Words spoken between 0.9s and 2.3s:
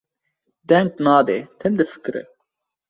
nade, tim difikire.